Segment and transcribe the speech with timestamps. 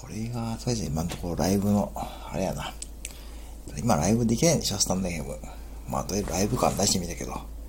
[0.00, 2.72] これが、とりあえず今のところライブの、あれやな。
[3.78, 5.36] 今ライブできないんでしょ、スタンドーム。
[5.88, 7.59] まあ、とりあえずライブ感出してみたけど。